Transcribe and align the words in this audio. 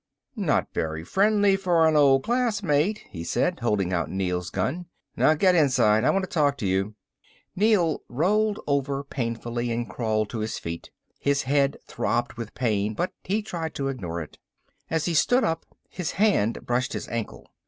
"Not 0.35 0.65
very 0.73 1.03
friendly 1.03 1.55
for 1.55 1.87
an 1.87 1.95
old 1.95 2.23
classmate," 2.23 3.03
he 3.11 3.23
said, 3.23 3.59
holding 3.59 3.93
out 3.93 4.09
Neel's 4.09 4.49
gun. 4.49 4.87
"Now 5.15 5.35
get 5.35 5.53
inside, 5.53 6.03
I 6.03 6.09
want 6.09 6.23
to 6.25 6.27
talk 6.31 6.57
to 6.57 6.65
you." 6.65 6.95
Neel 7.55 8.01
rolled 8.09 8.59
over 8.65 9.03
painfully 9.03 9.71
and 9.71 9.87
crawled 9.87 10.31
to 10.31 10.39
his 10.39 10.57
feet. 10.57 10.89
His 11.19 11.43
head 11.43 11.77
throbbed 11.85 12.33
with 12.33 12.55
pain, 12.55 12.95
but 12.95 13.13
he 13.23 13.43
tried 13.43 13.75
to 13.75 13.89
ignore 13.89 14.23
it. 14.23 14.39
As 14.89 15.05
he 15.05 15.13
stood 15.13 15.43
up 15.43 15.67
his 15.87 16.13
hand 16.13 16.65
brushed 16.65 16.93
his 16.93 17.07
ankle. 17.07 17.51